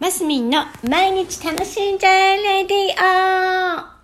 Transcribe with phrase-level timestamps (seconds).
[0.00, 3.94] マスミンの毎日楽しんじゃえレディオ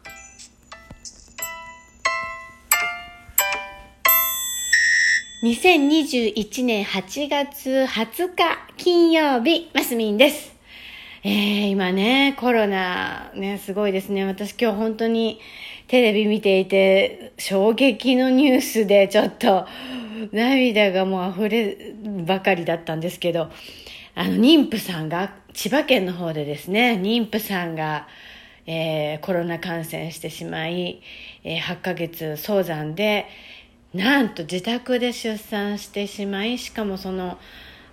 [5.42, 10.54] 2021年8月20日金曜日、マスミンです。
[11.24, 14.24] えー、今ね、コロナね、すごいですね。
[14.24, 15.40] 私今日本当に
[15.88, 19.66] テレビ見ていて、衝撃のニュースでちょっと
[20.30, 21.94] 涙がもう溢れ
[22.24, 23.50] ばかりだったんですけど、
[24.14, 28.06] あの、妊婦さんが、千葉県の方でですね、妊婦さんが、
[28.66, 31.02] えーコロナ感染してしまい、
[31.44, 33.26] えー8ヶ月早産で、
[33.94, 37.38] なんと自宅で出産してしまい、しかもその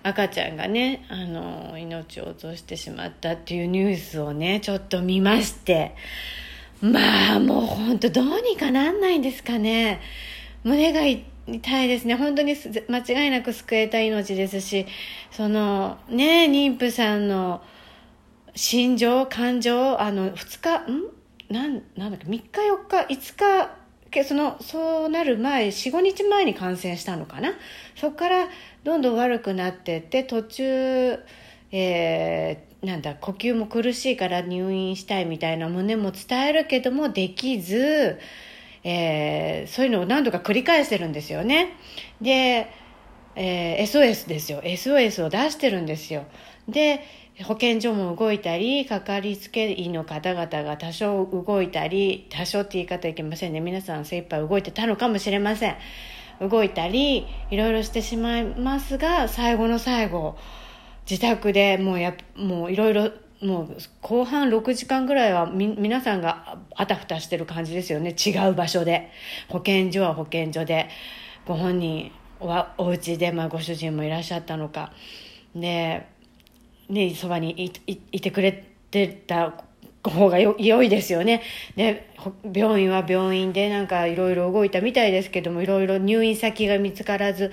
[0.03, 5.95] 赤ちゃんがね、あの、命を落としてしまったっていうニュースをね、ちょっと見まして、
[6.81, 9.99] まあもう本当どうにかなんないんですかね。
[10.63, 12.15] 胸が痛いですね。
[12.15, 12.55] 本当に
[12.89, 14.85] 間違いなく救えた命ですし、
[15.31, 17.61] そのね、妊婦さんの
[18.55, 21.53] 心情、感情、あの、2日、ん？
[21.53, 23.69] なん、なんだっけ、3日、4日、5
[24.11, 27.53] 日、その、そうなる前、4、5日前に感染したのかな？
[27.95, 28.47] そこから
[28.83, 31.19] どんどん悪くなっていって、途中、
[31.71, 38.19] えーなんだ呼吸も苦しいから入院したいみたいな旨も伝えるけどもできず、
[38.89, 41.75] えーそういうのを何度か繰り返してるんですよね。
[42.21, 42.71] で、
[43.35, 44.61] えー SOS ですよ。
[44.61, 46.23] SOS を出してるんですよ。
[46.69, 47.03] で
[47.43, 53.59] 保健所も動いたりかかりつけ医の方々が多少動いたり多少って言い方いけませんね。
[53.59, 55.75] 皆さん精一杯動いてたのかもしれません。
[56.39, 60.37] 動いたりいろいろしてしまいますが最後の最後
[61.09, 68.13] 自宅でもうやもういろいろもう後半6時間ぐらいはみ皆さんがあたふたしてる感じですよね。
[68.13, 69.11] 違う場所で。
[69.49, 70.89] 保健所は保健所で。
[71.45, 74.91] ご本人はお家でまあご主人もいらっしゃったのか。
[75.55, 76.07] で
[76.89, 77.71] ねそばにい
[78.11, 79.53] いてくれてた
[80.03, 81.41] 方がよ良いですよね。
[81.75, 82.09] で
[82.53, 87.51] 病院は病院でなんかいろいろ動いたみたいですけどもいろいろ入院先が見つからず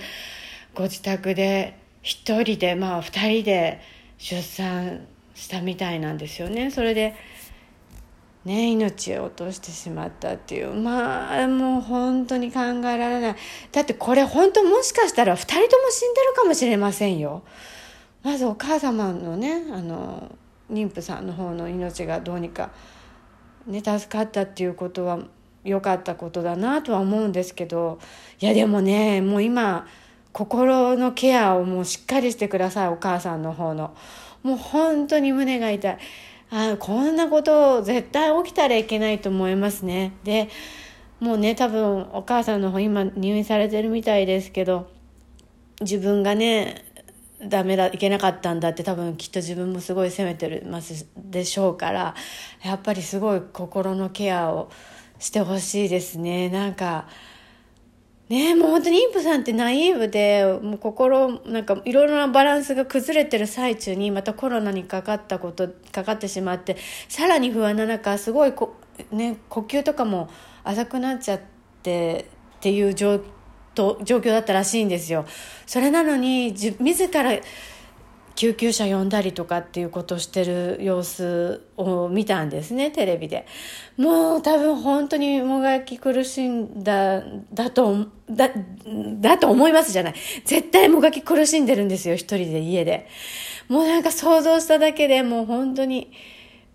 [0.73, 3.81] ご自宅で一人でまあ二人で
[4.17, 6.71] 出産したみたいなんですよね。
[6.71, 7.13] それで
[8.45, 10.73] ね命を落としてしまったっていう。
[10.73, 13.35] まあもう本当に考えられない。
[13.71, 17.43] だってこれ本当もしかしたら二人とも死んでるかもしれませんよ。
[18.23, 20.31] まずお母様のねあの
[20.71, 22.71] 妊婦さんの方の命がどうにか
[23.67, 25.19] ね助かったっていうことは
[25.63, 27.99] 良かったことだなとは思うんですけど。
[28.39, 29.85] いやでもねもう今
[30.35, 33.95] 心のケアをもうしっかりしてくださいお母さんの方の。
[34.43, 35.97] もう本当に胸が痛い。
[36.51, 40.11] あこんなこと絶対起きたらいけないと思いますね。
[40.25, 40.49] で
[41.21, 44.89] もうね多分お母さんの方今入院されてるみたいですけど
[45.79, 46.83] 自分がね
[47.41, 52.13] ダメだいけなかったんだって多分きっと自分もすごい責めてるますでしょうから
[52.61, 54.69] やっぱりすごい心のケアを
[55.17, 56.49] してほしいですね。
[56.49, 57.07] なんか
[58.27, 66.75] ねえもう本当に妊婦さんってナイーブでもう心なんかいろいろなバランスが崩れてる最中にまたコロナにかかったことかかってしまって
[67.07, 68.75] さらに不安な中すごいこ、
[69.11, 70.29] ね、呼吸とかも
[70.63, 71.39] 浅くなっちゃっ
[71.83, 72.25] て
[72.57, 73.21] っていう状
[73.75, 75.25] と状況だったらしいんですよ。
[75.67, 77.31] それなのに自自ら
[78.35, 83.45] 救急車呼んだりとかっていうことしてる様子を見たんですねテレビで。
[83.97, 87.23] もう多分本当にもがき苦しんだ
[87.53, 88.49] だとだ
[89.21, 90.15] だと思いますじゃない。
[90.43, 93.07] 絶対もがき苦しんでるんですよ一人で家で。
[93.69, 96.11] もうなんか想像しただけでもう本当に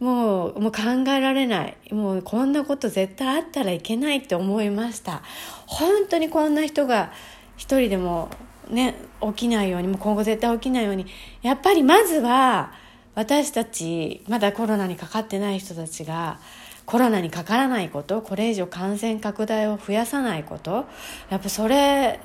[0.01, 1.77] もうもう考えられない。
[1.93, 5.23] もうこんなこと絶対あったらいけないって思いました。
[5.67, 7.13] 本当にこんな人が
[7.57, 8.31] 一人でも
[8.71, 11.07] ね起きないようにもう今後絶対起きないように
[11.43, 12.73] やっぱりまずは
[13.15, 16.39] 私たちまだコロナにかかってない人たちが
[16.87, 20.87] コロナにかからないことこれ以上感染拡大を増やさないこと
[21.29, 22.21] やっぱそれ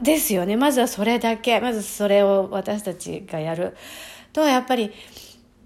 [0.00, 0.56] ですよね。
[0.56, 3.76] まずはそれだけまずそれを私たちがやる。
[4.32, 4.92] とやっぱり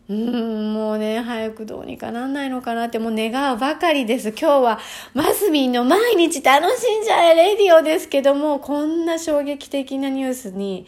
[0.09, 4.31] うんもうね早くどうにかなんないのかなってもう願うばかりです。
[4.31, 4.81] 今日は
[5.13, 10.87] マスミンの毎日楽しんじゃえレディオですけどもこんな衝撃的なニュースに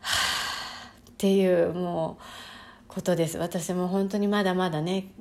[0.00, 2.22] はぁっていうもう
[2.88, 3.38] ことです。
[3.38, 5.12] 私も本当にまだまだね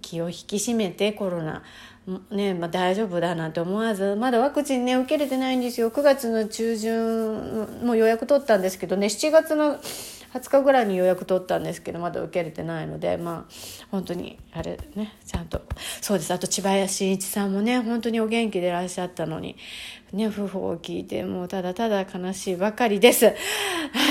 [0.00, 1.62] 気を引き締めてコロナ
[2.30, 5.90] ねまあ、大丈夫だなんて思わずまだワクチンね受けれてないんですよ。
[5.90, 9.76] 9月の中旬も予約取ったんですけどね7月の
[10.34, 13.52] 20日ぐらいに予約取ったんですけどまだ受けれてないのでまあ
[13.90, 15.62] 本当にあれねちゃんと
[16.00, 16.32] そうです。
[16.32, 19.56] あと千葉真一さんもね本当にお元気でいらっしゃったのに
[20.12, 23.34] ね夫婦を聞いてもうただただ悲しいばかりです。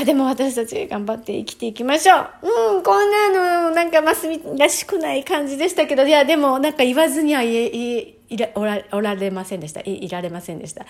[0.01, 2.29] あでも私たち頑張って生きていきましょう。
[2.75, 9.81] うんこんなのなんかますみらしくない感じでしたけどいやでもなんか言わずには言えいらおらおられませんでした。
[9.81, 10.85] いいられませんでした。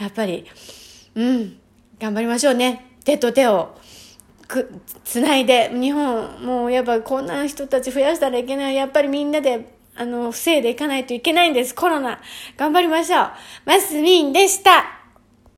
[0.00, 0.44] やっぱり
[1.14, 1.58] うん
[1.98, 2.96] 頑張りましょうね。
[3.04, 3.76] 手と手を。
[4.50, 4.68] く
[5.04, 8.74] つないで日本もうやっぱこんな人たち増やしたらいけない。
[8.74, 11.74] やっぱりみんなであの防いでいかないといけないんです。
[11.74, 12.20] コロナ。
[12.56, 13.30] 頑張りましょう。
[13.64, 14.99] マスミンでした。